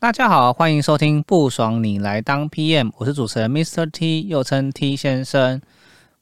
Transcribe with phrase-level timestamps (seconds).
[0.00, 3.84] 大家好，欢迎收听不爽你来当 PM，我是主持人 Mr.
[3.90, 5.60] T，又称 T 先生。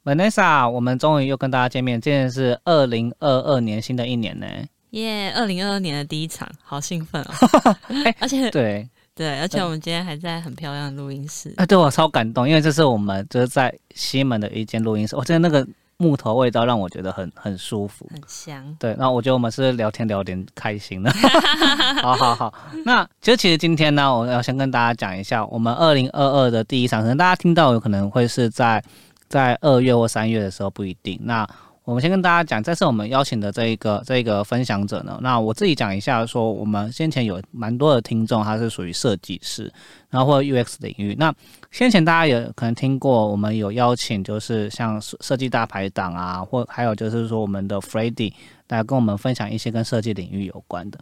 [0.03, 4.49] Vanessa，我们终于又跟大家见面，今天是二零二二年新的一年呢。
[4.91, 7.77] 耶，二零二二年的第一场，好兴奋哦！
[8.19, 11.55] 而且对对，而且我们今天还在很漂亮的录音室。
[11.57, 15.65] 啊，对我超感动，因为这是我们就是在西门的一间录音室，我觉得那个。
[15.99, 18.77] 木头味道让我觉得很很舒服，很香。
[18.79, 21.11] 对，那我觉得我们是聊天聊点开心的。
[22.03, 28.83] 好好好，那其实其实今天呢，我要先跟大家讲一下，我们二零二二的第一场，可能大家听到有可能会是在
[29.29, 31.19] 在二月或三月的时候，不一定。
[31.25, 31.45] 那
[31.89, 39.73] 我们先跟大家讲，这次我们邀请的这一个这一个分享者呢，那我自己讲一下，说我们先前有蛮多的听众，他是属于设计师，
[40.11, 41.17] 然后或 UX 领域。
[41.19, 41.35] 那
[41.71, 48.35] 先前大家也可能听过，我们有邀请，就是像设计大排档啊，或还有就是说我们的 f r e d d y
[48.69, 50.99] 来跟我们分享一些跟设计领域有关的。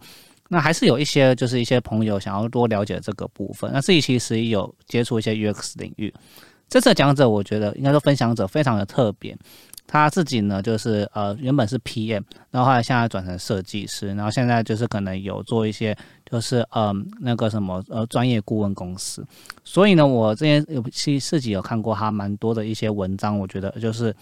[0.47, 6.13] 那还是有一些就是一些朋友想要多了解这个部分，那自己其实有接触一些 UX 领域。
[6.69, 9.37] 这次讲者，我觉得应该说分享者非常的特别。
[9.87, 12.21] 他自己呢，就是呃，原本是 PM，
[12.51, 15.97] 然后后来现在转成设计师，然后现在就是可能有做一些，
[16.29, 19.25] 就是呃那个什么呃专业顾问公司。
[19.63, 24.13] 所以呢，我之前有其实自己有看过他蛮多的一些文章，我觉得就是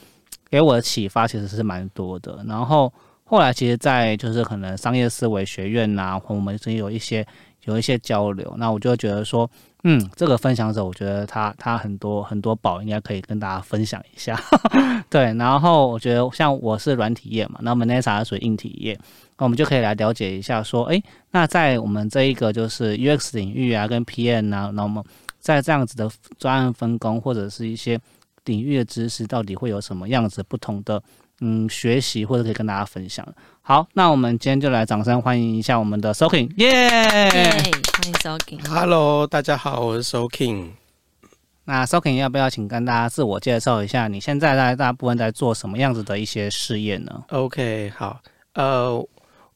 [0.49, 2.45] 给我的启发其实是蛮多的。
[2.47, 2.93] 然后
[3.25, 7.25] 后来其实，在就是可能商业思维学院呐，我们是有一些
[7.65, 9.49] 有一些交流，那我就觉得说。
[9.87, 14.35] 嗯，这个分享者，我觉得他他很多很多宝，应该可以跟大家分享一下。
[15.11, 18.99] 对，然后我觉得像我是软体业嘛，那我们 Nessa 属于硬体业，
[19.37, 20.99] 那我们就可以来了解一下，说，哎，
[21.29, 25.05] 那在我们这一个就是 UX 领域啊，跟 PM 啊，那么
[25.37, 27.99] 在这样子的专案分工或者是一些
[28.45, 30.99] 领域的知识，到底会有什么样子不同的？
[31.41, 33.27] 嗯，学习或者可以跟大家分享。
[33.61, 37.29] 好，那我们今天就来掌声欢迎一下我们的 Soking，耶！
[37.29, 38.67] 欢迎 Soking。
[38.69, 40.69] Hello，大家好，我是 Soking。
[41.65, 44.07] 那 Soking 要不要请跟大家自我介绍一下？
[44.07, 48.21] 你现在在大部分在做什么样子的一些事业呢？OK，好，
[48.53, 49.07] 呃，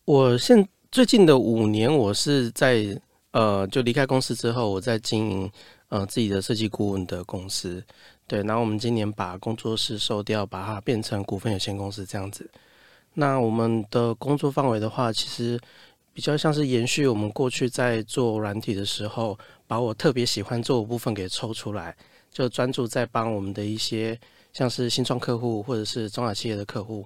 [0.05, 2.83] 我现最近的五年，我是在
[3.31, 5.51] 呃，就离开公司之后，我在经营
[5.89, 7.81] 呃自己的设计顾问的公司。
[8.29, 12.47] 对，然后我们今年把工作室收掉，把它变成股份有限公司这样子。
[13.15, 15.59] 那我们的工作范围的话，其实
[16.13, 19.35] 比较像是延续我们过去在做软体的时候，
[19.65, 21.97] 把我特别喜欢做的部分给抽出来，
[22.31, 24.15] 就专注在帮我们的一些
[24.53, 27.03] 像是新创客户或者是中小企业的客户，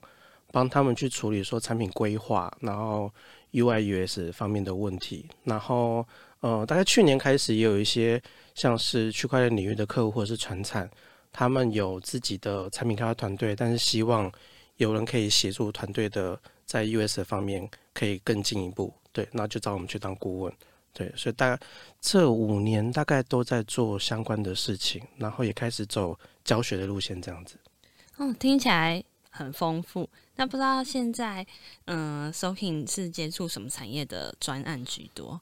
[0.51, 3.09] 帮他们去处理说产品规划，然后
[3.53, 5.25] UI US 方面的问题。
[5.45, 6.05] 然后
[6.41, 8.21] 呃，大概去年开始也有一些
[8.55, 10.89] 像是区块链领域的客户或者是传产。
[11.33, 14.31] 他们有自己的产品开发团队，但是希望
[14.77, 20.53] 有人可以协助团队的在 US 方面可以更进一步，对，那就找我们去当顾问，
[20.93, 21.65] 对，所以大概
[21.99, 27.57] 这五年大概都在做相关的事情，然后也开始走教学的路线，这样子。
[28.17, 30.07] 哦，听起来很丰富。
[30.35, 31.45] 那不知道现在，
[31.85, 35.41] 嗯，Soking 是接触什么产业的专案居多？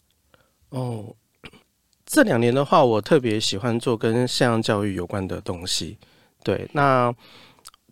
[0.70, 1.16] 哦。
[2.12, 5.98] 这两年的话，我特别喜欢做跟线上教育有关的东西。
[6.44, 7.10] 对，那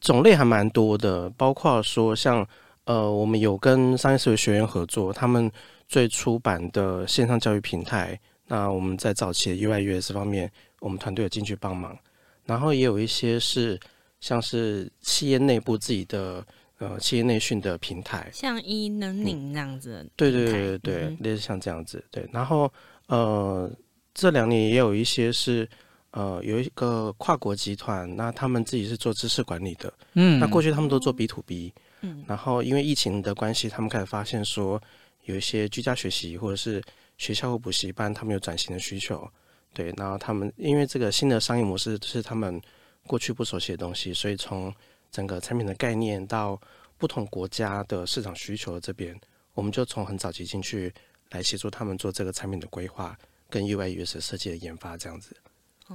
[0.02, 2.46] 种类还蛮多的，包括说像
[2.84, 5.50] 呃，我们有跟商业思维学院合作，他们
[5.88, 8.19] 最初版的线上教育平台。
[8.47, 11.97] 那我们在早期的 UIUS 方面，我们团队有进去帮忙。
[12.44, 13.79] 然后也有一些是
[14.20, 16.46] 像是企业内部自己的
[16.79, 20.05] 呃企业内训的平台，像 e-learning 那样子。
[20.17, 22.03] 对对对对对，类似像这样子。
[22.11, 22.70] 对，然后
[23.08, 23.72] 呃。
[24.20, 25.66] 这两年也有一些是，
[26.12, 34.82] 呃，有一个跨国集团，那他们自己是做知识管理的，嗯，那过去他们都做 B to B，嗯，然后因为疫情的关系，他们开始发现说，
[35.24, 36.84] 有一些居家学习或者是
[37.18, 39.26] 学校或补习班，他们有转型的需求，
[39.74, 42.62] 对，然后他们因为这个新的商业模式是他们
[43.08, 44.74] 过去不熟悉的东西，所以从
[45.10, 46.60] 整个产品的概念到
[46.98, 49.18] 不同国家的市场需求这边，
[49.54, 50.94] 我们就从很早期进去
[51.32, 53.18] 来协助他们做这个产品的规划。
[53.49, 55.35] 跟 UI、US 设计的研发这样子，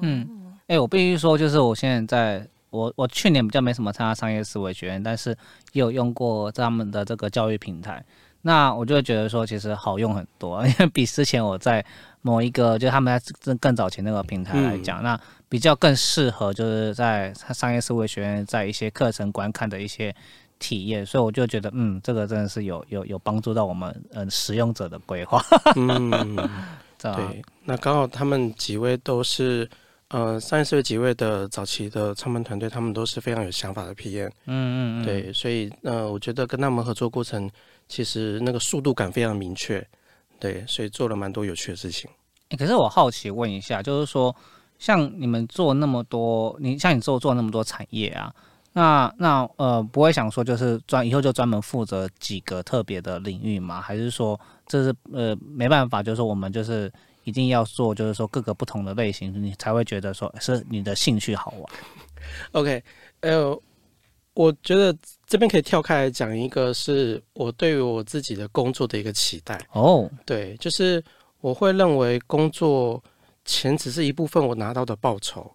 [0.00, 5.30] 嗯，哎，我必须说，就是我现在在我我去年比较没什么参加商业思维学院，但是
[5.72, 8.04] 也有用过他们的这个教育平台。
[8.46, 11.82] 那我就会觉得说，其实好用很多，因为比之前我在
[12.20, 15.18] 某一个就他们在更更早前那个平台来讲，那
[15.48, 20.14] 比较更适合就是在商业思维学院在一些课程观看的一些
[20.58, 25.42] 体验，所以我就觉得，嗯，这个真的是有有有帮助到我们嗯使用者的规划。
[25.76, 26.36] 嗯，
[27.12, 29.68] 对，那刚好他们几位都是。
[30.08, 34.28] 呃，上一次有几位的早期的创办团队，他们都是非常有想法的 PM。
[34.28, 35.04] 嗯嗯嗯。
[35.04, 37.50] 对，所以呃，我觉得跟他们合作过程，
[37.88, 39.84] 其实那个速度感非常明确。
[40.38, 42.08] 对，所以做了蛮多有趣的事情。
[42.56, 44.32] 可是我好奇问一下，就是说，
[44.78, 48.32] 像你们做那么多，你像你做做那么多产业啊，
[48.75, 53.81] 那那呃，不会想说就是专以后就专门负责几个特别的领域吗？
[53.81, 56.93] 还是说这是呃没办法，就是说我们就是。
[57.26, 61.73] 一定要做，就是说各个不同的类型，你才会觉得说是你的兴趣好玩。
[62.53, 62.85] OK，
[63.21, 63.59] 呃，
[64.35, 64.94] 我觉得
[65.26, 69.59] 这边可以跳开来讲一个，是我对于我自己的工作的一个期待。
[69.73, 71.03] 哦，对，就是
[71.41, 73.03] 我会认为工作
[73.47, 75.50] 钱只是一部分我拿到的报酬，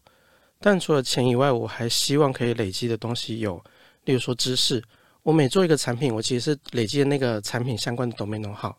[0.60, 3.64] 但除了钱以外，我还希望可以累积的东西有，
[4.06, 4.84] 例如说知识。
[5.24, 8.74] 我每做一个产品，我其实是累积的那个产品相关的 domain know how。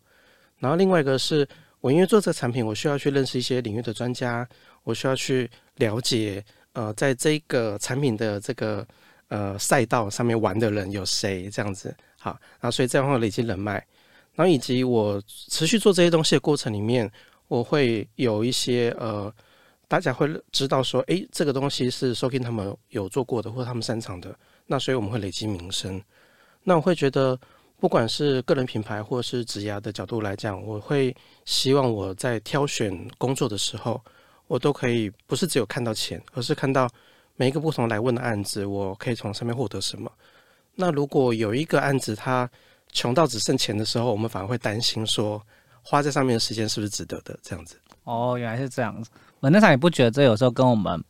[0.58, 1.48] 然后另外一个是。
[1.82, 4.46] 我因为做这个产品，我需要去认识一些领域的专家，
[4.84, 6.44] 我需要去了解，
[6.74, 8.86] 呃，在这个产品的这个
[9.28, 13.82] 呃赛道上面玩的人有谁这样子，好，然后所以这样会累积人脉，
[14.34, 17.10] 然后以及我持续做这些东西的过程里面，
[17.48, 19.32] 我会有一些呃，
[19.90, 24.32] 大家会知道说，诶，这个东西是 Sokin 他们有做过的，或者他们擅长的，
[24.66, 26.00] 那所以我们会累积名声，
[26.62, 27.36] 那我会觉得。
[27.80, 31.16] 不管是个人品牌或者是职涯的角度来讲，我会
[31.46, 33.98] 希望我在挑选工作的时候，
[34.48, 36.86] 我都可以不是只有看到钱，而是看到
[37.36, 40.12] 每一个不同来问的案子，我可以从上面获得什么。
[40.74, 42.46] 那如果有一个案子它
[42.92, 45.42] 穷到只剩钱的时候，我们反而会担心说
[45.82, 47.80] 花在上面的时间是不是值得的这样子。
[48.04, 49.10] 哦，原来是这样子。
[49.40, 51.02] 文那上，你不觉得这有时候跟我们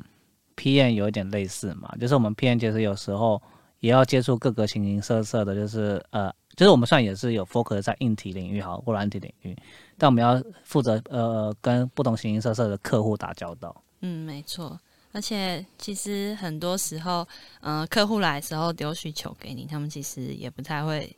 [0.56, 1.93] PM 有一点类似吗？
[2.00, 3.41] 就是我们 PM 其实有时候
[3.81, 6.32] 也要接触各个形形色色的，就是呃。
[6.56, 9.56] 其实我们算也是有 focus 在硬体领域好或软体领域，
[9.97, 13.75] 但我们要负责呃跟不同形形色色的客户打交道。
[14.00, 14.79] 嗯，没错。
[15.12, 17.27] 而且其实很多时候，
[17.61, 21.17] 嗯，客户来的时候丢需求给你，他们其实也不太会，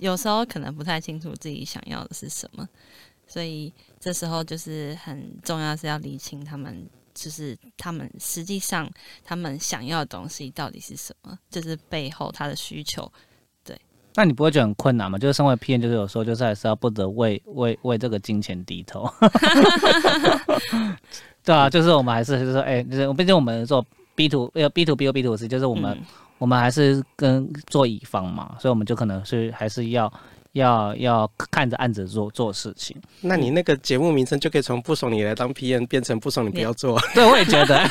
[0.00, 2.68] 有时候可能不太清楚自己想要的是什么，
[3.28, 8.90] 所以这时候就是很重要是要理清他们，就是他们实际上
[9.22, 13.10] 他们想要的东西到底是什么，就是背后他的需求。
[13.62, 13.78] 对
[14.14, 15.18] 那你不会觉得很困难吗？
[15.18, 19.08] 就是身为 P N，就是有时候就是还是要不得为为为这个金钱低头。
[21.44, 23.84] 对啊，就是我们还是就是说，哎，就是毕竟我们做
[24.14, 25.98] B to 呃 B to B 或 B to C，就是我们
[26.38, 30.10] 我们还是跟做乙方嘛，所以我们就可能是还是要。
[30.52, 36.98] 要要看着案子做做事情，那你那个节目名称就可以从不爽你来当 P N 变成不爽你不要做。
[37.14, 37.86] 对，我也觉得。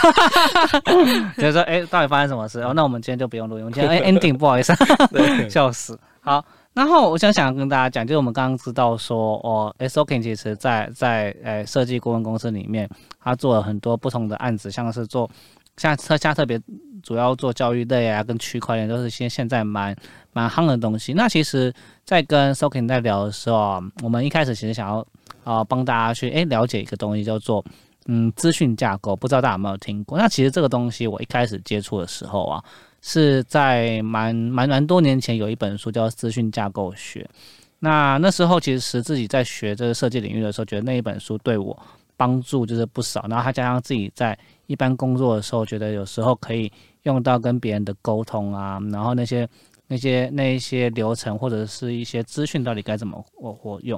[1.38, 2.60] 就是说，哎，到底发生什么事？
[2.62, 4.74] 哦，那我们今天就不用录音，我们今天哎 ending 不好意思，
[5.50, 5.98] 笑死。
[6.20, 6.44] 好，
[6.74, 12.90] 然后我想想跟大家讲，就是我们刚刚知道说，哦，SOK 其实在在呃设计顾问公司里面，
[13.24, 15.30] 他做了很多不同的案子，像是做。
[15.78, 16.60] 像特像特别
[17.02, 19.96] 主要做教育类啊，跟区块链都是现现在蛮
[20.34, 21.14] 蛮夯的东西。
[21.14, 25.06] 那其实，在跟 Sokin 在聊的时候，我们一开始其实想要
[25.44, 27.64] 啊帮大家去诶了解一个东西，叫做
[28.08, 30.18] 嗯资讯架构，不知道大家有没有听过？
[30.18, 32.64] 那其实这个东西我一开始接触的时候啊，
[33.02, 37.22] 是在蛮蛮蛮多年前有一本书叫《资讯架构学》。
[37.80, 41.78] 那那时候其实自己在学这个设计领域的时候，觉得那一本书对我
[42.18, 43.26] 帮助就是不少。
[43.30, 46.70] 然后他加上自己在一般工作的时候，觉得有时候可以
[47.04, 49.48] 用到跟别人的沟通啊，然后那些
[49.88, 53.98] 那些那一些流程或者是一些资讯到底该怎么我我用。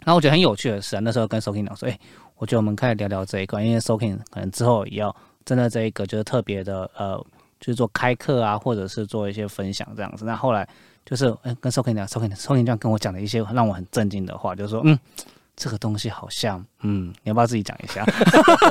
[0.00, 1.98] 然后我觉得很有趣的是啊，那时候跟 Soking 讲说，哎，
[2.38, 7.16] 我觉得我们可以聊聊这一块，因为 Soking 可能之后也要真的这一个就是特别的呃，
[7.60, 10.24] 就是做开课啊，或者是做一些分享这样子。
[10.24, 10.68] 那后来
[11.04, 14.98] 就是跟 Soking 讲，Soking Soking 这样跟我讲了一些让我很震惊的话，就是说，嗯。
[15.58, 18.06] 这个东西好像，嗯，你要不要自己讲一下？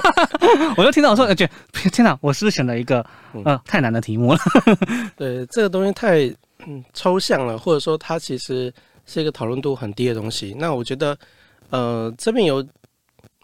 [0.78, 3.06] 我就听到我说，觉得天哪，我是不是选了一个
[3.44, 4.40] 呃太难的题目了？
[5.18, 6.26] 对，这个东西太
[6.66, 8.74] 嗯抽象了，或者说它其实
[9.06, 10.56] 是一个讨论度很低的东西。
[10.58, 11.18] 那我觉得，
[11.72, 12.66] 呃，这边有，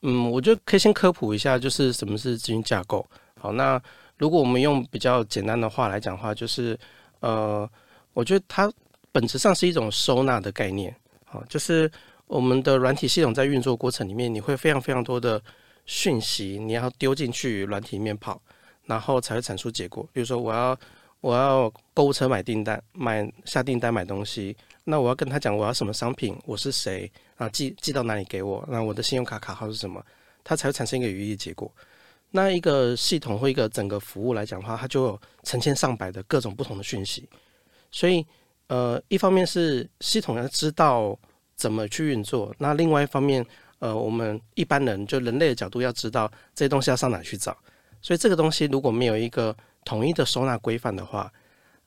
[0.03, 3.05] 嗯，我觉得可以先科普一下，就是什么是资金架构。
[3.37, 3.77] 好，那
[4.17, 6.79] 如果我们用比较简单的话来讲话，就是
[7.19, 7.69] 呃，
[8.13, 8.71] 我觉得它
[9.11, 10.95] 本质上是一种收纳的概念。
[11.25, 11.91] 好，就是。
[12.33, 15.39] 我们的软体系统在运作过程里面，你会非常非常多的
[15.85, 18.41] 讯息你要丢进去软体里面跑，
[18.85, 20.03] 然后才会产出结果。
[20.11, 20.75] 比如说我要
[21.21, 30.03] 我要购物车买订单买下订单买东西，那我要跟他讲我要什么商品，我是谁啊，寄寄到哪里给我，那我的信用卡卡号是什么，
[30.43, 31.71] 它才会产生一个语义结果。
[32.31, 37.29] 那一个系统或一个整个服务来讲的话，它就有成千上百的各种不同的讯息，
[37.91, 38.25] 所以
[38.69, 41.15] 呃，一方面是系统要知道
[41.55, 43.45] 怎么去运作，那另外一方面，
[43.79, 47.55] 呃，我们一般人就人类的角度要知道这些东西要上哪去找，
[48.01, 49.55] 所以这个东西如果没有一个
[49.85, 51.31] 统一的收纳规范的话，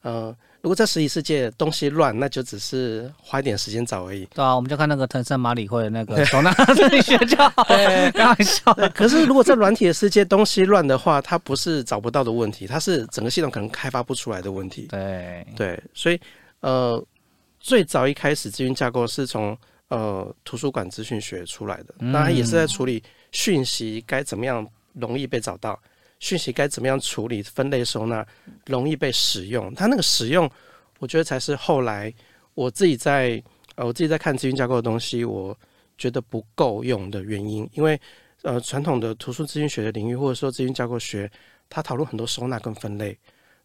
[0.02, 0.36] 呃。
[0.62, 4.24] 如果在实体世界东西乱，那就只是花一点时间找而已。
[4.34, 7.62] 对啊，我们就看那个藤森马里会的那个收纳 自己学就好。
[7.62, 8.74] 开玩笑。
[8.92, 14.88] 可是如果在软体的世界东西乱的话，它不是找不到的问题，它是整个系统可能开发不出来的问题。
[14.90, 16.20] 对对，所以
[16.62, 17.00] 呃，
[17.66, 19.58] 最早一开始资讯架构是从
[19.88, 25.76] 呃图书馆资讯学出来的，那它也是在处理讯息该怎么样容易被找到。
[26.20, 28.24] 讯息该怎么样处理、分类收纳，
[28.66, 29.74] 容易被使用？
[29.74, 30.48] 它那个使用，
[31.00, 32.14] 我觉得才是后来
[32.54, 33.42] 我自己在
[33.74, 35.58] 呃，我自己在看资讯架构的东西，我
[35.98, 37.68] 觉得不够用的原因。
[37.72, 38.00] 因为
[38.42, 41.28] 呃，传统的图书资讯学的领域，或者说资讯架构学，
[41.68, 43.18] 它讨论很多收纳跟分类，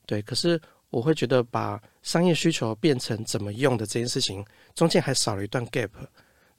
[0.07, 0.23] 对。
[0.23, 0.59] 可是
[0.91, 4.45] 我会觉得把商业需求变成怎么用的这件事情，
[4.75, 5.89] 中间还少了一段 gap，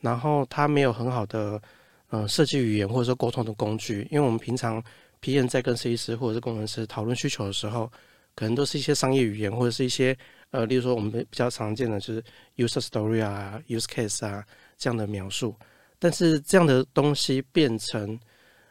[0.01, 1.63] 然后它没有很好的
[2.09, 4.83] 呃设计语言或者说沟通的工具，因为我们平常。
[5.25, 5.39] P.
[5.39, 5.47] N.
[5.47, 7.89] 在跟设计师或者是工程师讨论需求的时候，
[8.35, 10.19] 可能都是一些商业语言，或者是一些
[10.51, 12.21] 呃，例如说我们比较常见的就是
[12.57, 14.45] user story 啊、use case 啊
[14.77, 15.55] 这样的描述。
[16.01, 18.19] 但是这样的东西变成，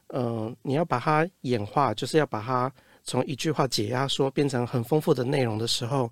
[0.08, 2.70] 呃，你要把它演化，就是要把它
[3.04, 6.12] 从一句话解压缩变成很丰富的内容的时候。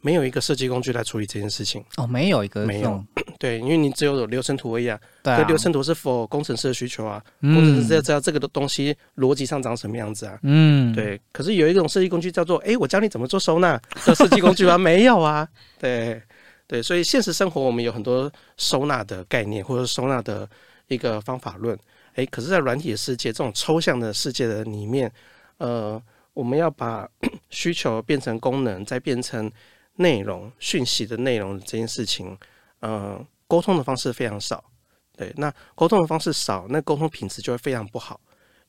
[0.00, 3.04] 没有一个设计工具来处理这件事情哦，没有一个没有，
[3.36, 4.96] 对，因为你只有流程图而已啊。
[5.24, 7.20] 对，流程图是否工程师的需求啊？
[7.40, 10.38] 工程师要知道这个的东西逻辑上长什么样子啊？
[10.44, 11.20] 嗯，对。
[11.32, 13.76] 可是有一种设计工具叫做，哎，我教你怎么做收纳
[14.06, 14.78] 的设计工具吗？
[14.78, 15.48] 没有啊。
[15.80, 16.22] 对，
[16.68, 20.48] 对，所以现实生活我们有很多收纳的概念，或者收纳的
[20.86, 21.76] 一个方法论。
[22.14, 25.10] 哎，可是，在软体的世界这种抽象的世界的里面，
[25.56, 26.00] 呃，
[26.38, 27.08] 我们要把
[27.50, 29.50] 需求变成功能，再变成。
[30.00, 32.38] 内容讯息的内容这件事情，
[32.78, 34.62] 呃，沟通的方式非常少，
[35.16, 38.20] 对，那沟通的方式少，那沟通品质就会非常不好，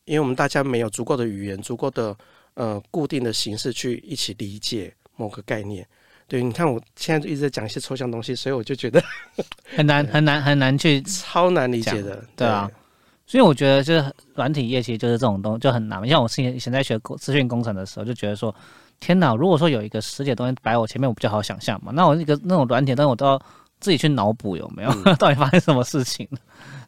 [0.05, 2.17] 因为我们大家没有足够的语言，足够的
[2.55, 5.87] 呃固定的形式去一起理解某个概念。
[6.27, 8.99] 对，你看我现在一直在讲一些抽象东西，所以我就觉得
[9.77, 12.67] 很难很难很难去超难理解的，对啊。
[13.29, 18.53] 所以我觉得就是软体业其实就是这种东西就很难，像我之前以前在学资讯工程的时候，就觉得说。
[19.01, 19.33] 天哪！
[19.33, 21.89] 如果说有一个实体的东西摆我前面，我比较好想象嘛。
[21.95, 23.41] 那我一个那种软体，但是我都要
[23.79, 26.27] 自己去脑补有没有 到底发生什么事情？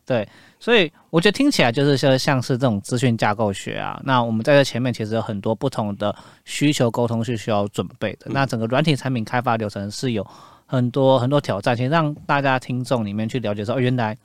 [0.05, 0.27] 对，
[0.60, 3.98] 所以我觉得听起来就是说像是这种资讯架构学啊。
[4.03, 8.25] 那我们在这前面其实有很多不同的需求沟通是需要准备的。
[8.25, 10.27] 那整个软体产品开发流程是有
[10.65, 14.17] 很多很多挑战，其实让大家听众里面去了解说，哦原来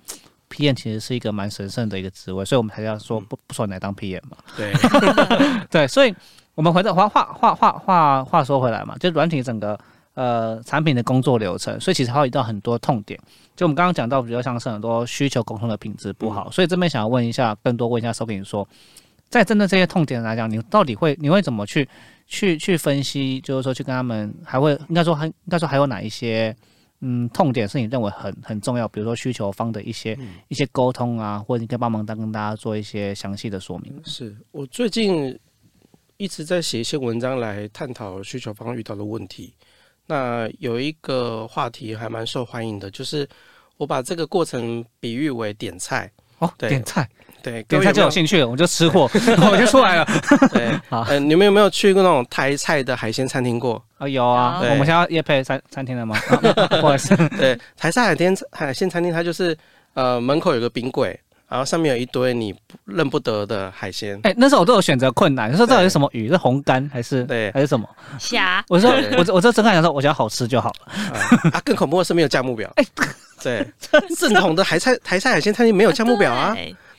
[0.50, 4.36] PM 其实是一个蛮神圣的一个职位，所以我们才要说不不说你来当 PM 嘛。
[4.56, 4.72] 对，
[5.70, 6.14] 对，所以。
[6.56, 9.78] 我们回到话话话话话话说回来嘛，就软体整个
[10.14, 13.20] 呃产品的工作流程，所以其实还有一道很多痛点。
[13.54, 18.66] 就我们刚刚讲到，比较像是很多需求沟通的品质不好，所以这边想要问一下，更多问一下收品说，
[19.28, 21.86] 在针对这些痛点来讲，你到底会你会怎么去
[22.26, 23.38] 去去分析？
[23.42, 26.56] 就是说去跟他们还会应该说还应该说还有哪一些
[27.00, 28.86] 嗯痛点是你认为很很重要？
[28.88, 34.00] 比如说需求方的一些一些沟通啊，或者你可以帮忙再跟大家做一些详细的说明。
[34.04, 35.38] 是我最近。
[36.18, 39.52] 一直在写一些文章来探讨需求方遇到的问题。
[40.06, 43.28] 那有一个话题还蛮受欢迎的，就是
[43.76, 47.06] 我把这个过程比喻为点菜哦，点菜，
[47.50, 49.08] 对，点菜就有兴趣了，我就吃货，
[49.50, 50.08] 我就出来了。
[50.52, 53.80] 对， 好，嗯，你们有没有去过那种台菜的海鲜餐厅过？
[53.98, 56.16] 啊，有啊，我们现在夜配餐餐厅了吗？
[56.80, 59.56] 不好意思，对，台菜海鲜海鲜餐厅，它就是
[59.94, 61.18] 呃门口有个冰柜。
[61.48, 62.52] 然后上面有一堆你
[62.86, 64.18] 认不得的海鲜。
[64.24, 66.28] 哎，那时候我都有选择困难，你说到底是什么鱼？
[66.28, 67.88] 是红干还是对还是什么
[68.18, 68.64] 虾？
[68.68, 71.50] 我说我我这睁开眼说，我觉得好吃就好了。
[71.52, 72.68] 啊，更恐怖的是没有价目表。
[72.74, 72.84] 哎，
[73.44, 73.64] 对，
[74.18, 76.52] 正统的海菜台菜海鲜餐厅没有价目表啊。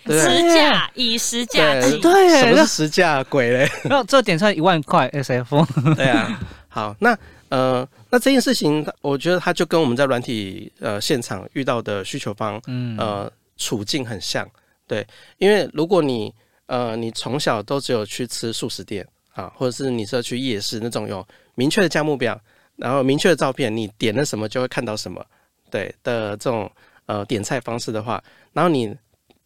[0.19, 3.23] 实价以实价计，对，什么是实价？
[3.25, 3.69] 鬼嘞！
[3.85, 5.65] 那这点菜一万块 S F。
[5.95, 7.17] 对啊，好，那
[7.49, 13.31] 呃，那这件事情，我觉得它就跟我们在软体呃现场遇到的需求方，嗯呃。
[13.59, 14.47] 处境很像，
[14.85, 15.03] 对，
[15.39, 16.31] 因为如果你
[16.67, 22.39] 呃，你从小都只有去吃素食店啊，或者是你是要去夜市那种有明确的价目表，
[22.75, 25.25] 然后明确的照片，你点了什么就会看到什么，
[25.71, 26.71] 对的这种
[27.07, 28.23] 呃点菜方式的话，
[28.53, 28.95] 然后你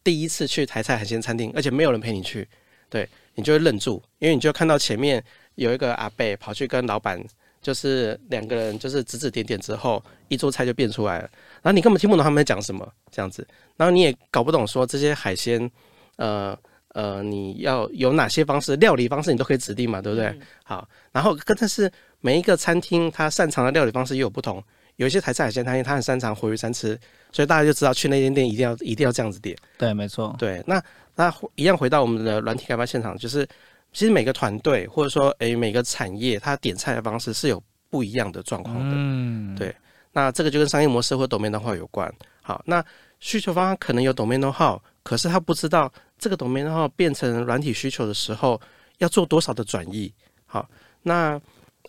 [0.04, 2.46] 第一次去台菜海鲜餐厅，而且没有人陪你去，
[2.88, 5.22] 对你就会愣住，因为你就看到前面
[5.54, 7.22] 有一个阿伯跑去跟老板，
[7.60, 11.30] 就是两个人就是指指点点之后，一桌菜就变出来了，
[11.62, 15.70] 然后你根本听不懂他们在讲什么这样子，然后你也搞不懂说这些海鲜，
[16.16, 20.38] 呃呃，你要有哪些方式料理方式你都可以指定嘛，对不对？
[20.62, 21.90] 好，然后跟但是
[22.20, 24.62] 每一个餐厅它擅长的料理方式又有不同，
[25.02, 26.98] 有一些台菜海鲜餐厅它很擅长活鱼三吃。
[27.34, 29.56] 所以大家就知道去那间店一定要一定要这样子点。
[29.78, 30.36] 对，没错。
[30.38, 30.82] 对，那
[31.14, 33.42] 那一样回到我们的软体开发现场，就是
[33.90, 38.92] 其实每个团队或者说诶每个产业，它点菜的方式是有不一样的状况的。
[38.94, 39.74] 嗯，对。
[40.12, 42.12] 那这个就跟商业模式或 domain know-how 有关。
[42.42, 42.84] 好，那
[43.18, 48.60] 需求方可能有 domain know-how，可是他不知道这个 domain know-how 变成软体需求的时候
[48.98, 50.12] 要做多少的转移。
[50.44, 50.68] 好，
[51.02, 51.40] 那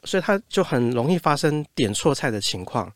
[0.06, 2.90] 所以他就很容易发生点错菜的情况。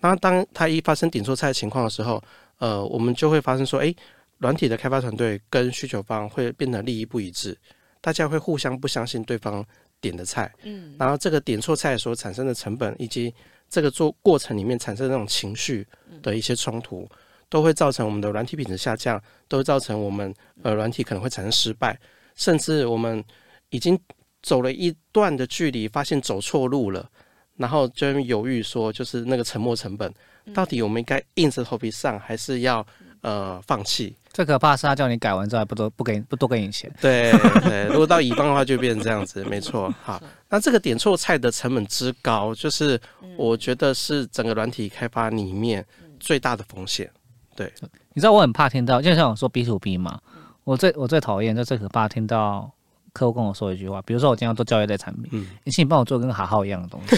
[0.00, 2.22] 那当它一发生点错菜的情况的时候，
[2.58, 3.94] 呃，我们就会发生说，哎，
[4.38, 7.56] 软体的开发团队跟需求方会变得利益不一致，
[8.00, 9.64] 大家会互相不相信对方
[10.00, 13.34] 点的菜，嗯，然后这个点错菜所产生的成本，以及
[13.68, 15.86] 这个做过程里面产生的那种情绪
[16.22, 17.08] 的一些冲突，
[17.48, 21.98] 都会造成我们的软体品质下降，都会造成我们呃软体可能会产生失败，
[22.36, 23.22] 甚至我们
[23.70, 23.98] 已经
[24.42, 27.10] 走了一段的距离，发现走错路了。
[27.58, 30.10] 然后就犹豫说，就是那个沉没成本，
[30.54, 32.86] 到底我们应该硬着头皮上，还是要
[33.20, 34.16] 呃放弃？
[34.32, 36.88] 最可怕是他叫你改完之后不多不给不多给你钱。
[37.00, 37.32] 对
[37.64, 39.92] 对，如果到乙方的话就变成这样子，没错。
[40.02, 43.00] 好，那这个点错菜的成本之高，就是
[43.36, 45.84] 我觉得是整个软体开发里面
[46.20, 47.10] 最大的风险。
[47.56, 47.72] 对，
[48.14, 50.20] 你知道我很怕听到，就像我说 B to B 嘛，
[50.62, 52.70] 我最我最讨厌就最可怕听到。
[53.12, 57.16] 客户跟我说一句话，比如说我今天要做教育类产品，嗯，你请你帮我做跟好好一样的东西，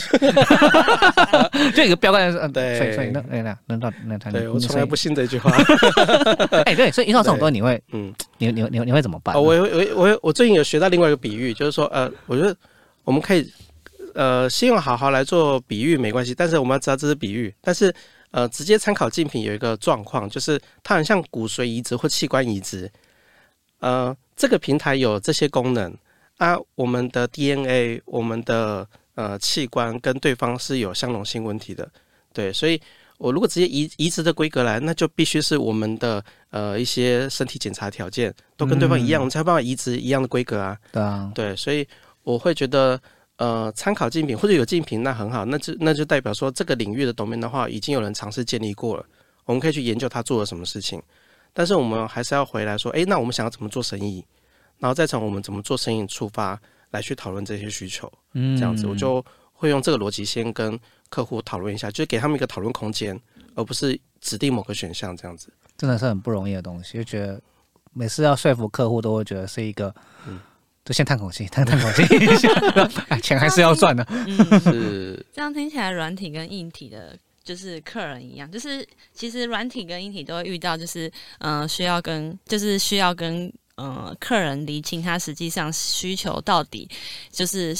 [1.76, 5.50] 就一个标杆是，嗯，对，所以所以那那那那那对我从来不信这句话，
[6.64, 9.34] 哎，对，所以遇到这种东西你会，嗯，你你你你会怎么办？
[9.34, 12.56] 我我我我最近有学到另外一个比喻，就是说，呃，我觉得
[13.04, 13.52] 我们可以，
[14.14, 17.92] 呃，先用好好来做比喻没关系，但是我们要知道这是比喻，但是
[18.30, 22.90] 呃，直接参考竞品有一个状况，就是它很像骨髓移植或器官移植，
[23.80, 24.16] 呃。
[24.40, 25.94] 这个平台有这些功能
[26.38, 31.86] 啊，我们的 DNA、我们的呃器官跟对方是有相容性问题的，
[32.32, 32.80] 对，所以
[33.18, 40.78] 我如果直接移移植的规格来，那就必须是我们的呃一些身体检查条件都跟对方一样，我们才有办法移植一样的规格啊。
[40.90, 41.86] 对啊，对，所以
[42.22, 42.98] 我会觉得
[43.36, 49.04] 呃参考竞品或者有竞品那很好，那就那就代表说这个领域的 domain 的话，已经有人尝试建立过了，
[49.44, 51.02] 我们可以去研究他做了什么事情。
[51.52, 54.24] 但是我们还是要回来说，哎，那我们想要怎么做生意，
[54.78, 56.60] 然后再从我们怎么做生意出发
[56.90, 63.18] 来去讨论这些需求，嗯，这样子我就会用这个逻辑先跟客户讨论一下，就是给他们一个讨论空间，
[63.54, 65.52] 而不是指定某个选项这样子。
[65.76, 67.40] 真的是很不容易的东西，就觉得
[67.92, 69.94] 每次要说服客户都会觉得是一个，
[70.26, 70.38] 嗯，
[70.84, 72.04] 就先叹口气，叹叹口气，
[73.20, 74.06] 钱还是要赚的。
[74.10, 77.18] 嗯是这样听起来，软体跟硬体的。
[77.42, 86.88] 就是客人一样，就是其实软体跟硬体都会遇到，就是嗯，需要跟就是需要跟嗯客人厘清他实际上需求到底
[87.30, 87.74] 就是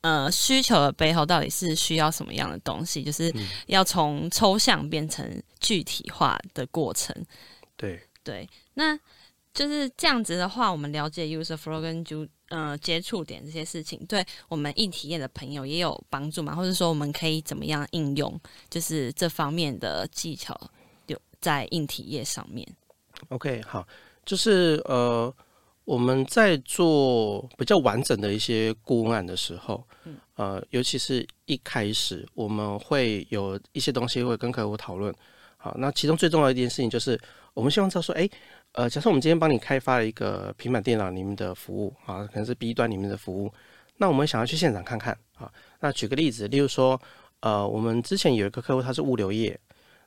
[0.00, 3.32] 呃需求的背后到底是需要什么样的东西，就是
[3.66, 7.14] 要从抽象变成具体化的过程。
[7.76, 8.98] 对对，那
[9.52, 12.04] 就是这样子的话，我们了解 user flow 跟
[12.50, 12.56] 就。
[12.60, 16.54] 呃，接触点这些事情，对我们硬体业的朋友也有帮助嘛？
[16.54, 20.60] 或者说，我们可以怎么样应用，就是这方面的技巧，
[21.06, 22.66] 有在硬体业上面
[23.28, 23.86] ？OK，好，
[24.26, 25.32] 就是呃，
[25.84, 29.86] 我们在做比较完整的一些顾问案的时候，
[30.34, 35.14] 呃，尤其是一开始，我们会有一些东西会跟客户讨论。
[35.56, 37.20] 好，那其中最重要的一件事情就是，
[37.54, 38.28] 我们希望知道说，哎。
[38.72, 43.52] 呃，假设我们今天帮你开发了一个平板电脑里面的服务啊，可能是 B 端里面的服务，
[43.96, 45.50] 那我们想要去现场看看啊。
[45.80, 47.00] 那举个例子，例如说，
[47.40, 49.58] 呃，我们之前有一个客户，他是物流业，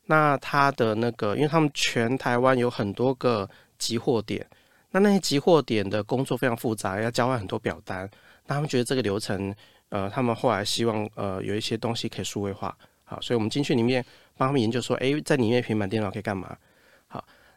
[0.05, 3.47] 那他的那个，因为他们全台湾有很多个
[3.77, 4.45] 集货点，
[4.91, 8.09] 那那些集货点的工作非常复杂，要交换很多表单，
[8.47, 9.53] 那他们觉得这个流程，
[9.89, 12.73] 呃，他们后来希望呃有一些东西可以数位化，
[13.03, 14.03] 好，所以我们进去里面
[14.37, 16.55] 帮他们研究说，诶，在里面平板电脑可以干嘛？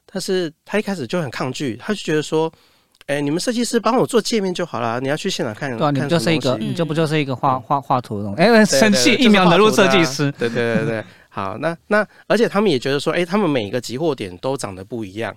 [0.07, 0.13] 好。
[0.13, 2.51] 但是他一开始就很抗拒，他就觉得说
[3.07, 8.33] ：“哎，你们设计师帮我做界面就好了，你要去现场看。”对，你就是一个，你就不就是一个画画画图的？
[8.43, 10.33] 哎，生气，一秒能入设计师。
[10.33, 15.37] 对对对对，好，那那而且他们也觉得说：“哎，他们每一个集货点都长得不一样，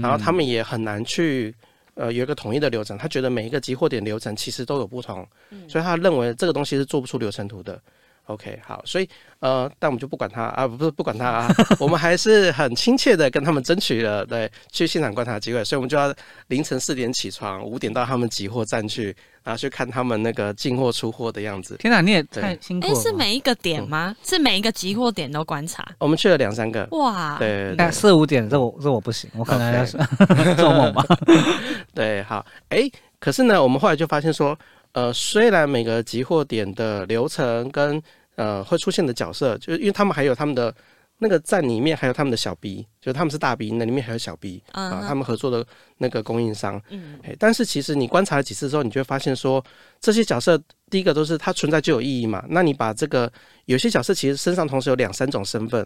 [0.00, 1.54] 然后他们也很难去
[1.94, 2.96] 呃有一个统一的流程。
[2.96, 5.26] 他觉得每一个集货点流程其实都有不同，
[5.68, 7.80] 所以他认为这个东西是做不出流程图的。
[8.26, 9.08] OK，好，所以
[9.40, 16.14] 呃，但我们就不管他啊，不是不管他啊，我们还是很亲切的跟他们争取了对去现场观察的机会，所以我们就要
[16.46, 21.76] 凌晨四点起床，五点到他们集货站去，然后去看他们那个进货出货的样子。
[21.76, 23.00] 天哪，你也太辛苦了吧。
[23.02, 24.16] 是每一个点吗？
[24.24, 25.86] 是每一个集货点都观察？
[25.98, 29.98] 我们去了两三个，哇，对那四五点，这我这我不行，我可能要是
[30.56, 31.04] 做梦吧。
[31.92, 34.58] 对，好，哎，可是呢，我们后来就发现说，
[34.94, 38.02] 呃，虽然每个集货点的流程跟
[38.36, 40.74] 呃会出现的角色，就是因为他们还有他们的
[41.18, 45.66] 那个站里面还有他们的小 B，就是他们是大 B，那里面还有小 B 啊，他们合作的
[45.98, 46.80] 那个供应商。
[46.90, 49.64] 嗯哎，但是其实你观察了几次之后，你就会发现说，
[50.00, 52.44] 这些角色第一个都是它存在就有意义嘛。
[52.48, 53.30] 那你把这个
[53.64, 55.84] 有些角色其实身上同时有两三种身份，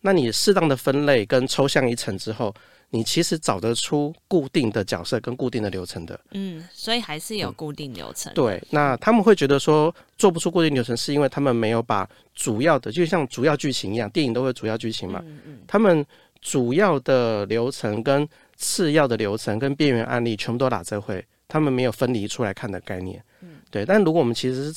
[0.00, 2.54] 那你适当的分类跟抽象一层之后，
[2.90, 6.18] 你其实找得出固定的角色跟固定的流程的。
[6.32, 8.32] 嗯，所以还是有固定流程。
[8.34, 15.22] 对，那他们会觉得说做不出固定流程，是因为他们没有把主要的，就像主要剧情一样，电影都会有主要剧情嘛。
[15.26, 16.04] 嗯嗯，他们
[16.40, 23.22] 主要的流程跟次要的流程跟边缘案例全部都打这会，他们没有分离出来看的概念。
[23.42, 23.84] 嗯对。
[23.84, 24.72] 但如果我们其实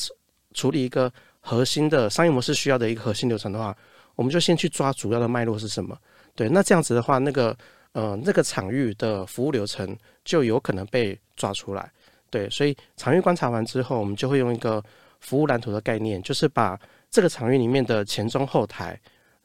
[0.54, 3.76] 处理一个核心的商业模式需要的一个核心流程的话，
[4.16, 5.98] 我们就先去抓主要的脉络是什么。
[6.36, 7.58] 对，那这样子的话，那个
[7.94, 11.92] 呃那个场域的服务流程就有可能被抓出来。
[12.30, 14.82] 对，所以场域观察完之后，我们就会用一个
[15.20, 18.98] 服务蓝图的概念，就是把这个场域里面的前中后台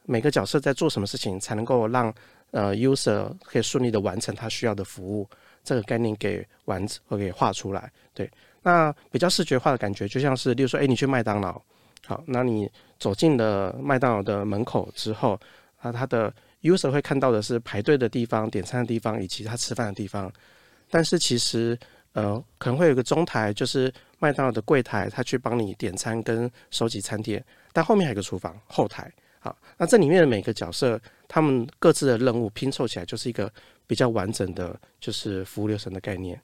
[0.05, 2.13] 每个角色在做什么事情，才能够让
[2.51, 5.29] 呃 user 可以顺利的完成他需要的服务，
[5.65, 7.91] 这个概念给完或给画出来。
[8.13, 8.31] 对，
[8.63, 11.61] 那比较视觉化的感觉，就像是，例如说，哎、你去麦当劳，
[12.05, 15.37] 好，那你走进了麦当劳的门口之后，
[15.81, 20.31] 啊，它的 user 会看到的是排队的地方、点餐的地方以及他吃饭的地方，
[20.89, 21.77] 但是其实
[22.13, 29.11] 呃可能会有一个中台，就是麦当劳的柜台，他去帮你点餐跟收集餐点，但后面还有个厨房后台。
[29.39, 33.51] 好，那这里面的每个角色，他们各自的任务拼凑起来，就是一个
[33.85, 36.41] 比较完整的，就是服务流程的概念。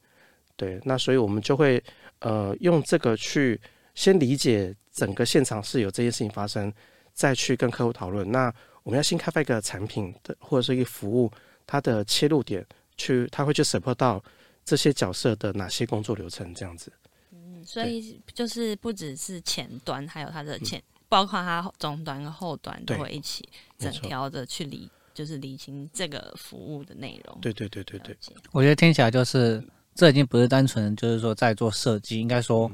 [0.56, 1.84] 对，那所以我们就会
[2.19, 3.60] 呃用这个去
[3.95, 6.71] 先理解整个现场是有这件事情发生，
[7.13, 8.32] 再去跟客户讨论。
[8.32, 11.32] 那我们要新开发一个产品的或者是一个服务，
[11.65, 12.65] 它的切入点
[12.98, 14.24] 去，它会去 support 到
[14.63, 16.91] 这些角色的哪些工作流程这样子。
[17.32, 27.38] 嗯所以就是不只是前端，还有它的前，包括它中端跟后端都会一起整条的去理，就是理清这个服务的内容。
[27.39, 28.17] 对对对对对。
[28.52, 29.63] 我觉得听起来就是
[29.96, 32.69] 这已经不是单纯就是说在做设计，应该说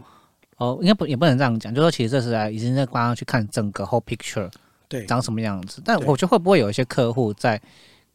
[0.58, 4.52] 哦，应该不也不能这样讲，就说其实这是来已经在帮他去看整个 whole picture
[4.90, 5.06] 对。
[5.06, 5.82] 长什么样子。
[5.86, 7.62] 但我觉得会不会有一些客户在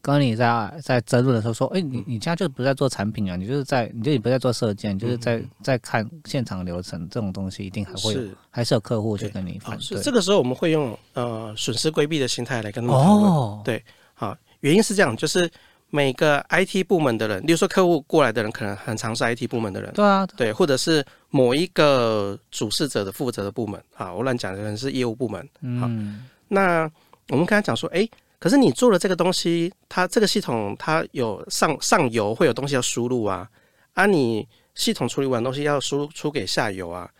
[0.02, 9.98] 跟你在在争论的时候说，哎、你你现在就不是在做产品啊，你就是在你就你不是在做设计就是在在看现场流程这种东西，一定还会还是有客户去跟你反对。
[10.02, 13.32] 这个时候我们会用呃损失规避的心态来跟他们讨论。
[13.32, 13.82] 哦，对
[14.12, 15.50] 好，原因是这样，就是
[15.88, 25.48] 每个 IT 部门的人，例如说客户过来的人，可能很常是 IT 部门的人，对啊，对，或者是某一个主事者的负责的部门啊，我乱讲，的人是业务部门。
[25.62, 26.90] 嗯，那
[27.28, 33.48] 我们跟他讲说，诶，可是你做了这个东西，它这个系统它有上上游会有东西要输入啊，
[33.94, 37.10] 啊，你系统处理完东西要输出给下游啊，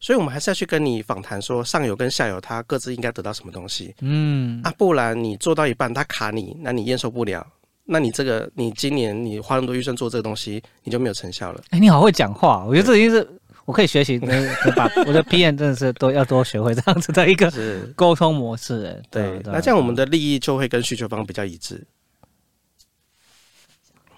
[0.00, 7.46] 所以我们还是要去跟你访谈说，上游跟下游它各自应该得到什么东西嗯，啊，不然你做到一半它卡你，那你验收不了。
[7.88, 11.62] 那你这个，你今年你花那么多预算做这个东西，你就没有成效了。
[11.70, 13.24] 哎、你好会讲话，我觉得这已经是
[13.66, 17.50] 我可以学习，呃 把我的 PM 真的是都要多学会这样子的一个，
[17.94, 18.86] 沟通模式。
[18.86, 19.36] 哎，对。
[19.38, 21.86] 啊那这样我们的利益就会跟需求方比较一致。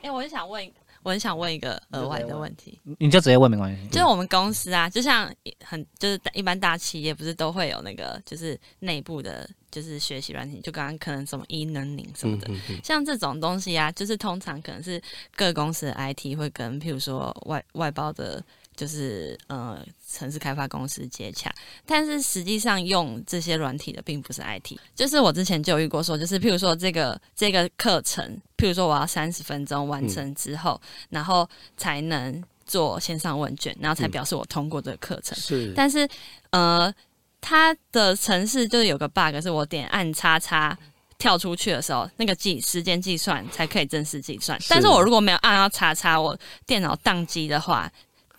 [0.02, 0.70] 哎、我很想问，
[1.02, 3.88] 我很想问一个额外的问题，你就直接问没关系。
[3.88, 5.30] 就是我们公司啊，就像
[5.64, 12.46] 很就是一般大企业不是都会有那个就是内部的，就是学习软体，就刚刚可能什么 e learning 什么的。
[12.48, 15.02] 嗯嗯像这种东西啊，就是通常可能是
[15.34, 18.42] 各公司的 IT 会跟，譬如说外外包的，
[18.78, 21.52] 就是呃城市开发公司接洽，
[21.84, 24.78] 但是实际上用这些软体的并不是 IT。
[24.94, 28.24] 就是我之前就有遇过说，就是譬如说这个这个课程，
[28.56, 35.36] 譬如说我要三十分钟完成之后，然后才能做线上问卷，然后才表示我通过这个课程。
[35.36, 36.08] 是，但是
[36.50, 36.94] 呃，
[37.40, 40.78] 它的程式就是有个 bug，是我点按叉叉
[41.18, 44.56] 跳出去的时候，那个计时间计算才可以正式计算。
[44.68, 47.90] 但是我如果没有按到叉叉，我电脑宕机的话，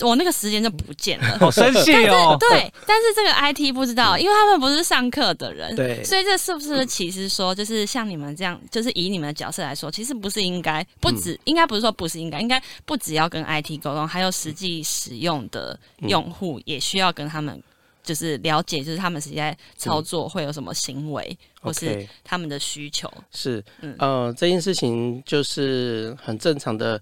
[0.08, 1.26] 我那个时间就不见了。
[1.40, 2.38] 好生气哦！
[2.40, 17.62] 对，但是这个 IT 不知道，因为他们不是上课的人，对所以这是不是其实说，就是像你们这样，就是以你们的角色来说，其实不是应该，不止、应该不是说不是应该，应该不只要跟 IT 沟通，还有实际使用的用户也需要跟他们
[18.04, 23.12] 就是了解，就是他们实际在操作会有什么行为，或是他们的需求。
[23.32, 27.00] 是嗯呃，这件事情就是很正常的，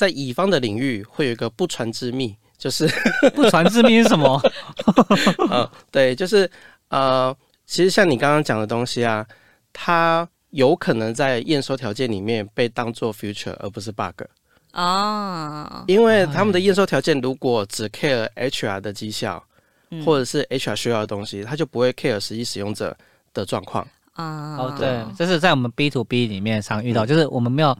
[0.00, 2.88] 在乙方的领域会有一个不传之秘，就是
[3.36, 4.40] 不传之秘是什么？
[5.50, 6.50] 呃， 对，就是
[6.88, 7.36] 呃，
[7.66, 9.26] 其实像你刚刚讲的东西啊，
[9.74, 14.22] 它有可能在验收条件里面被当做 future 而不是 bug，
[14.72, 19.44] 哦，因为他们的验收条件如果只 care HR 的绩效，
[19.90, 20.02] 嗯。
[20.02, 22.96] 或者是 HR 需要的东西，他就不会 care 实际使用者
[23.34, 23.86] 的状况。
[24.14, 27.76] 啊，哦，对，这是在我们 B to B 里面常遇到，就是我们没有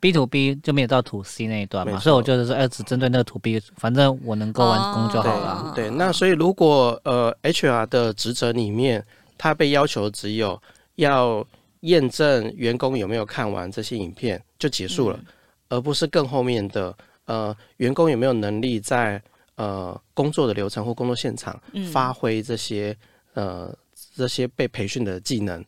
[0.00, 5.72] B to B 就没有到 to C 那一段嘛，所以我就是说，哎，只针对那个 to B，反正我能够完工就好哦了。
[5.74, 9.04] 对，那所以如果呃 HR 的职责里面，
[9.36, 10.60] 他被要求只有
[10.96, 11.46] 要
[11.80, 15.20] 验证员工有没有看完这些影片就结束了，
[15.68, 19.22] 而不是更后面的呃员工有没有能力在
[19.56, 22.96] 呃工作的流程或工作现场嗯发挥这些
[23.34, 23.74] 呃
[24.16, 25.64] 这些被培训的技能。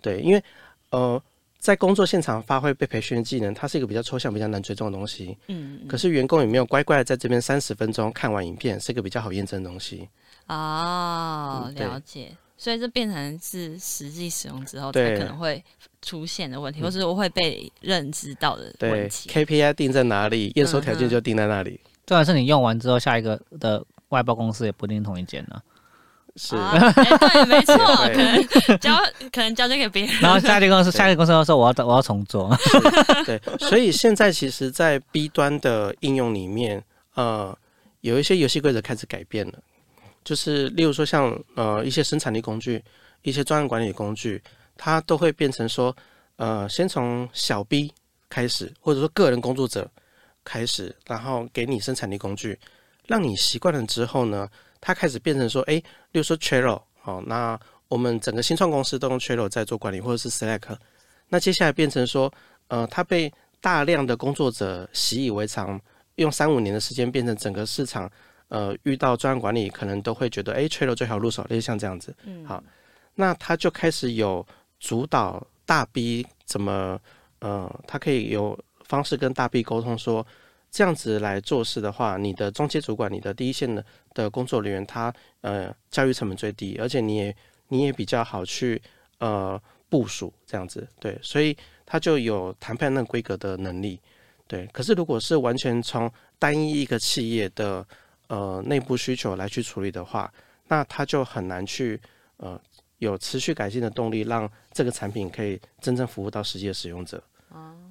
[0.00, 0.42] 对，因为
[0.90, 1.20] 呃
[1.68, 5.36] 在工作现场发挥被培训的技能，它是一个比较抽象、比较难追踪的东西。
[5.48, 10.08] 嗯，可是员工有没有乖乖的在这边三十分钟看完影片，是一个比较好验证的东西。
[10.46, 12.34] 哦，嗯了解。
[12.56, 15.62] 所以这变成是实际使用之后才可能会
[16.00, 19.28] 出现的问题，或是会被认知到的问对题。
[19.28, 21.78] ，KPI 定在哪里，验收条件就定在那里。
[22.06, 25.60] 重要是你用完之后，下一个的外包公司也不一定同一间呢。
[26.38, 28.96] 是，对， 没错，对可能交
[29.32, 30.14] 可能交接给别人。
[30.20, 32.56] 然后下一个公司，下一个公司要说我要我要重做。
[33.26, 36.82] 对， 所以现在其实，在 B 端的应用里面，
[37.14, 37.56] 呃，
[38.02, 39.54] 有一些游戏规则开始改变了，
[40.24, 42.82] 就是例如说像呃一些生产力工具、
[43.22, 44.40] 一些专案管理工具，
[44.76, 45.94] 它都会变成说，
[46.36, 47.92] 呃，先从小 B
[48.28, 49.90] 开始，或者说个人工作者
[50.44, 52.58] 开始，然后给你生产力工具，
[53.06, 54.48] 让你习惯了之后呢，
[54.80, 55.76] 它开始变成说，诶，
[56.12, 60.76] 例如说 Trello，好、那我们整个新创公司都用 Trello 在做管理，或者是 Slack，
[61.28, 62.32] 那接下来变成说，
[62.68, 65.80] 呃，它被大量的工作者习以为常，
[66.16, 68.10] 用三五年的时间变成整个市场，
[68.48, 72.14] 呃，遇到专案管理可能都会觉得，诶 t r e l l o 最好入手，类似像这样子。
[72.24, 72.62] 嗯好，
[73.14, 74.46] 那它就开始有
[74.78, 77.00] 主导大 B 怎么，
[77.40, 80.26] 呃，它可以有方式跟大 B 沟通说，
[80.70, 87.36] 这样子来做事的话，你的中阶主管、你的第一线的的工作人员，他呃教育成本最低，而且你也
[87.68, 88.80] 你也比较好去
[89.18, 93.98] 呃部署这样子，对，所以他就有谈判那规格的能力，
[94.46, 94.66] 对。
[94.66, 97.86] 可是如果是完全从单一一个企业的
[98.26, 100.30] 呃内部需求来去处理的话，
[100.68, 101.98] 那他就很难去
[102.36, 102.60] 呃
[102.98, 107.22] 有持续改进的动力，让这个产品可以真正服务到实际的使用者。
[107.48, 107.87] 哦，对，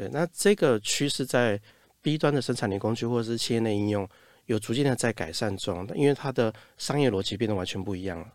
[0.00, 1.60] 对，那这个趋势在
[2.00, 4.08] B 端的生产力工具或者是企业内应用
[4.46, 8.26] 有逐渐的在改善中，因为它的商业逻辑变得完全不一样了。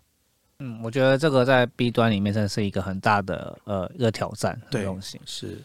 [0.59, 5.19] 嗯，我觉得这个在 B 端里面真的是一个很大的呃一个挑战的对东西。
[5.25, 5.59] 是，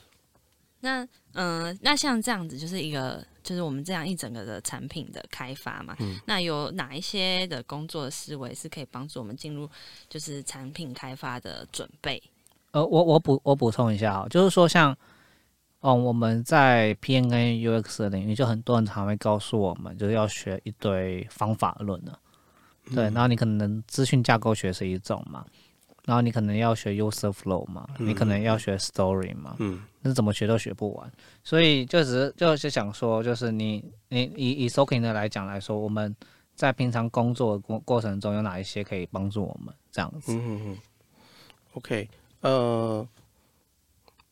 [0.81, 5.95] 那嗯、呃那像这样子，就是一个就是我们这样一整个的产品的开发嘛。
[6.01, 9.69] 嗯那有哪一些的工作的思维是可以帮助我们进入
[10.09, 12.23] 就是产品开发的准备？
[12.71, 14.97] 呃，我我补我补充一下啊，就是说像，
[15.81, 22.19] 哦，我们在 P N A U X 的领域，就很多人常会告诉我们，就是要学一堆方法论的，
[22.95, 25.45] 对，然后你可能资讯架构学是一种嘛，
[26.05, 31.11] 然后你可能要学 user flow 嘛，你可能要学 story 嘛，嗯，那怎么学都学不完，
[31.43, 36.15] 所以就只是就是想说，就是你你以以 Soaking 的来讲来说，我们
[36.55, 40.33] 在平常工作的过过程中有哪一些可以帮助我们这样子？
[40.35, 40.79] 嗯嗯嗯
[41.73, 42.07] ，OK，
[42.41, 43.09] 呃，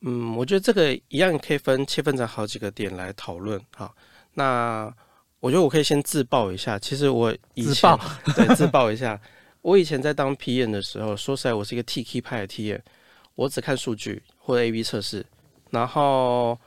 [0.02, 3.60] 嗯，我觉得这个一样可以分切分成好几个点来讨论。
[3.76, 3.92] 哈，
[4.34, 4.92] 那
[5.40, 9.20] 我觉得我可以先自爆一下，其实我以前自对自爆一下，
[9.62, 12.80] 我以前在当 PM 的时候，说实在，我是一个 TK 派的 TM，
[13.34, 15.24] 我只看数据或者 AB 测试，
[15.70, 16.58] 然后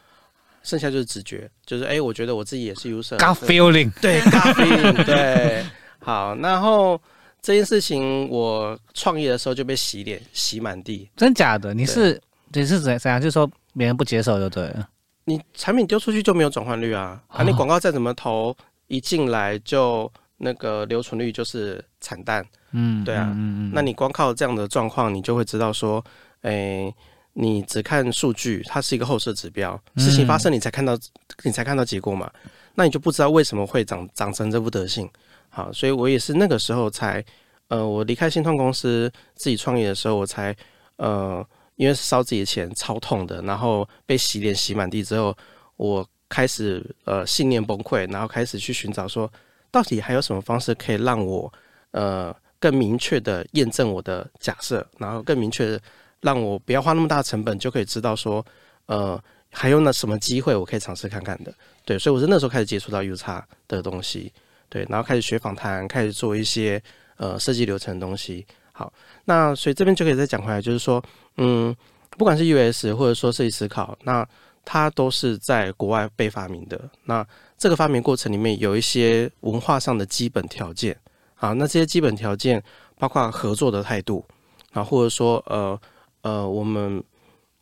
[0.63, 5.65] 剩下就是直觉，就是哎、我觉得我自己也是 user，Gut feeling，对，咖啡，对，
[5.99, 7.01] 好，然后
[7.41, 11.09] 这件事情我创业的时候就被洗脸，洗满地。
[11.15, 11.73] 真假的？
[11.73, 12.21] 你是
[12.53, 13.19] 你是怎怎样？
[13.19, 14.87] 就是说别人不接受就对了。
[15.25, 18.55] 你产品丢出去就没有转换率啊，啊，你广告再怎么投，
[18.87, 22.45] 一进来就那个留存率就是惨淡。
[22.71, 26.03] 嗯，对啊嗯嗯嗯那你光靠这样的状况，你就会知道说，
[26.41, 26.93] 诶、
[27.33, 30.97] 你只看数据，它是一个后设指标，嗯事情发生你才看到，
[31.43, 32.31] 你才看到结果嘛，
[32.75, 35.09] 那你就不知道为什么会长长成这副德性。
[35.49, 37.23] 好，所以我也是那个时候才，
[37.67, 40.55] 呃，我离开新创公司自己创业的时候，我才，
[40.95, 41.45] 呃，
[41.81, 45.35] 因为烧自己的钱，超痛的，然后被洗脸洗满地之后，
[45.77, 49.27] 我开始呃信念崩溃，然后开始去寻找说，
[49.71, 51.51] 到底还有什么方式可以让我
[51.89, 55.81] 呃更明确的验证我的假设，然后更明确的
[56.19, 58.45] 让我不要花那么大成本就可以知道说
[58.85, 61.51] 呃还有那什么机会我可以尝试看看的。
[61.83, 64.31] 对，所以我是那时候开始接触到 U 叉的东西，
[64.69, 66.79] 对，然后开始学访谈，开始做一些
[67.17, 68.45] 呃设计流程的东西。
[68.81, 68.91] 好，
[69.25, 71.03] 那所以这边就可以再讲回来，就是说，
[71.37, 71.75] 嗯，
[72.17, 74.27] 不管是 US 或者说设计思考，那
[74.65, 76.89] 它都是在国外被发明的。
[77.03, 77.23] 那
[77.59, 80.97] 这个发明过程里面有一些文化上的基本条件，
[81.35, 82.63] 啊，那这些基本条件
[82.97, 84.25] 包括合作的态度，
[84.73, 85.79] 啊，或者说呃
[86.23, 87.03] 呃我们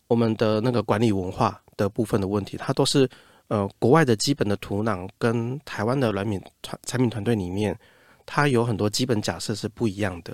[0.08, 3.10] 我们的那个管理文化的部分的问题，它都是
[3.50, 7.78] 呃国外的基本的土壤跟台湾的软品团产品团队里面，
[8.26, 10.34] 它有很多基本假设是不一样的。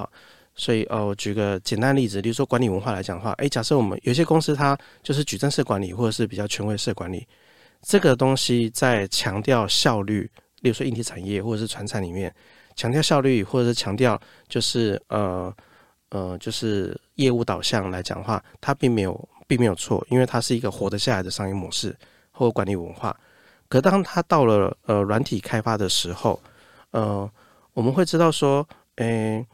[0.00, 0.10] 好，
[0.54, 7.26] 所以呃，我举个简单例子，例如说管理文化来讲的话，诶，假设我们有些公司它就是矩阵式管理，或者是比较权威式管理，
[7.82, 10.22] 这个东西在强调效率，
[10.62, 12.34] 例如说硬体产业或者是传产里面
[12.74, 15.54] 强调效率，或者是强调就是呃
[16.08, 21.94] 呃就是业务导向来讲的话，它并没有并没有错，因为它是一个活得下来的商业模式
[22.30, 23.14] 或管理文化。
[23.68, 26.40] 可当它到了呃软体开发的时候，
[26.92, 27.30] 呃，
[27.74, 29.46] 我们会知道说，诶。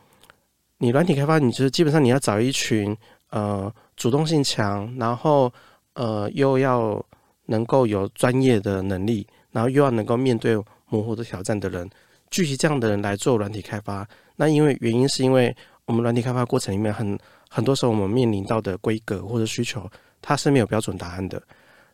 [0.79, 2.95] 你软体开发，你就是基本上你要找一群
[3.31, 5.51] 呃主动性强，然后
[5.95, 7.03] 呃又要
[7.47, 10.55] 能够有专业的能力，然后又要能够面对
[10.91, 11.89] 模糊的挑战的人，
[12.31, 14.07] 聚集这样的人来做软体开发。
[14.37, 21.43] 那因为原因是因为我们软体开发过程里面很很多时候我们面临到的规格或者需求，它是没有标准答案的。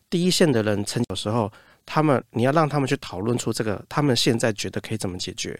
[0.09, 1.49] 第一线的人，成有时候
[1.85, 5.57] 他们你要让他们去讨论出这个他们现在觉得可以怎么解决，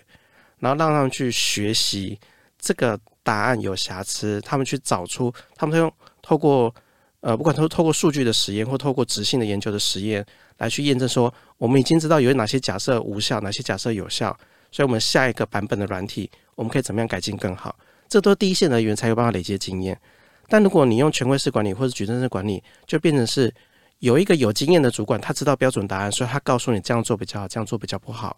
[0.59, 2.19] 然后让他们去学习
[2.59, 2.99] 这个。
[3.23, 6.73] 答案有瑕疵，他们去找出，他们用透过
[7.21, 10.25] 呃，不管透透过数据的实验或透过直性的研究的实验
[10.57, 14.37] 来去验证说，我们已经知道有哪些假设无效，哪些假设有效，
[14.71, 17.73] 所以我们下一个版本的软体我们可以怎么样改进更好？
[18.09, 19.97] 这都是第一线人员才有办法累积经验。
[20.49, 23.51] 但如果你用权威式管理或者矩阵式管理，就变成是
[23.99, 28.37] 有一个有经验的主管，他知道标准答案，所以他告诉你这样做比较好，这样做比较不好，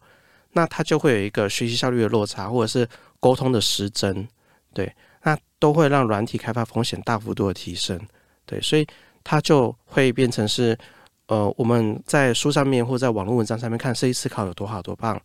[0.53, 2.87] 那他就会有一个学习效率的落差，或者是
[3.19, 4.27] 沟通的失真。
[4.75, 7.97] 对，那都会让软体开发风险大幅度的提升。
[8.45, 8.85] 对，所以
[9.23, 10.77] 它就会变成是，
[11.27, 15.19] 呃，我们在书上面或在网络文章上面看设计思考有多好多棒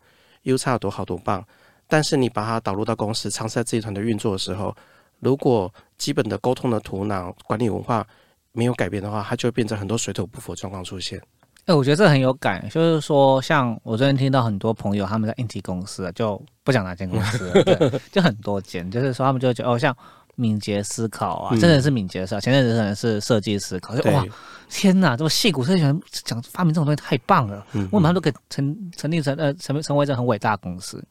[0.44, 1.44] ，U 差有多好多棒，
[1.88, 4.74] 但是你把它导入到公司，尝试在自己团队运作的时候，
[5.18, 8.06] 如果基本的沟通的图囊、管理文化
[8.52, 11.20] 没有改变的话，它就会变成很多水土不服状况出现。
[11.66, 19.96] 哎，我觉得这很有感，就是说，像我最近听到很多朋友他们在硬体公司，就不讲哪间公司， 对，就很多间，就是说他们就觉得哦，像
[20.35, 24.25] 敏捷思考啊，真的是敏捷思考，前阵子可能是设计思考，就哇，
[24.68, 31.05] 天哪，这么细骨设计员讲发明这种东西太棒了，我们他们都可以成成立成呃成成为这很伟大的公司，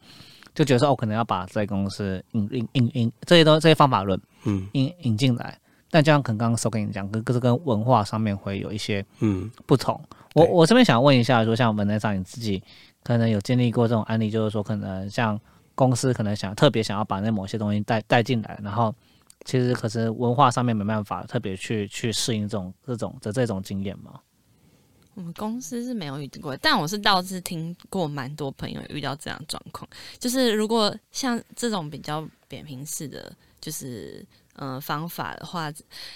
[0.54, 5.58] 就觉得说哦，可能要把这些公司引引引引这些东这些方法论，嗯，引引进来。
[5.92, 10.00] 但这样可能刚刚说跟你讲，跟跟跟文化上面会有一些嗯不同。
[10.36, 12.62] 我我这边想问一下，说像文台长你自己
[13.04, 15.40] 可能有经历过这种案例，就是说可能像
[15.74, 18.94] 公司可能想特别想要把那某些东西带带进来，然后
[19.46, 24.20] 其实可是文化上面没办法特别去去适应这种这种的这种经验吗？
[25.16, 34.24] 我们公司是没有遇过，但我是倒是听过蛮多朋友遇到这样状况，就是如果像这种比较扁平式的，就是。
[34.62, 35.72] 嗯，方法的话，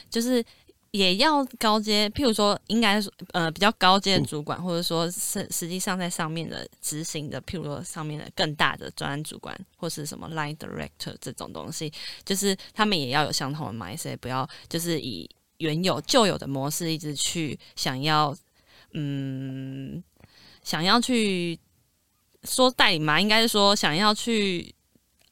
[0.10, 0.44] 就是
[0.92, 3.02] 也要高阶，譬如说，应该
[3.32, 11.90] 呃比较高阶的主管，或者说是实际上在上面的执行的，譬如说上面的更大的专案主管，或是什么 line director 这种东西，
[12.26, 15.30] 就是他们也要有相同的 mindset，不要就是以
[15.60, 18.36] 原有旧有的模式一直去想要，
[18.92, 20.04] 嗯，
[20.64, 21.58] 想要去
[22.44, 24.76] 说代理嘛，应该是说想要去。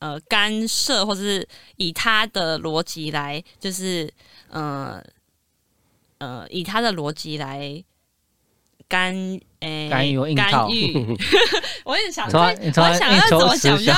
[0.01, 4.11] 呃，干涉或者是以他的逻辑来，就是
[4.49, 4.99] 呃
[6.17, 7.83] 呃，以他的逻辑来
[8.87, 9.13] 干
[9.59, 11.15] 诶干预干预。
[11.85, 13.93] 我也想，我想要怎么讲比较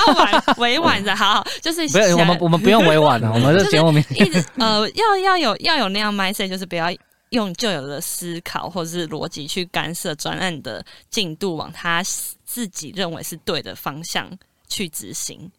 [0.58, 6.94] 委委婉的，好，就是不我们我们不用委婉的， 我们就节目名一直呃要要有要有那样 mindset，就是不要
[7.30, 12.02] 用旧有的思考或者是逻辑去干涉专案的进度，往他
[12.44, 14.30] 自己认为是对的方向
[14.68, 15.50] 去执行。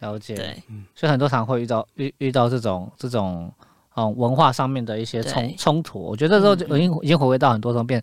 [0.00, 0.62] 了解，对，
[0.94, 3.52] 所以很多常会遇到遇遇到这种这种
[3.94, 5.98] 嗯文化上面的一些冲冲突。
[5.98, 8.02] 我觉得这时候已经已经回归到很多种变，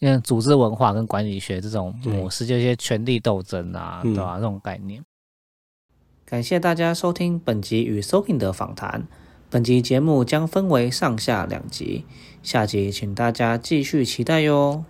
[0.00, 4.36] 因为组织文化跟管理学这种模式，就一些权力斗争啊，对吧？
[4.36, 5.02] 这种概念。
[6.24, 9.06] 感谢大家收听本集与 Soking 的访谈。
[9.50, 12.04] 本集节目将分为上下两集，
[12.42, 14.84] 下集请大家继续期待哟。